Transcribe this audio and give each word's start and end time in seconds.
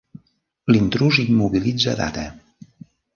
L"intrús 0.71 1.19
immobilitza 1.23 1.93
Data. 2.03 2.25